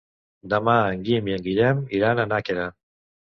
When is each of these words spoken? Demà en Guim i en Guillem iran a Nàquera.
Demà 0.53 0.73
en 0.93 1.03
Guim 1.09 1.29
i 1.31 1.35
en 1.35 1.45
Guillem 1.49 1.83
iran 1.99 2.21
a 2.21 2.27
Nàquera. 2.33 2.65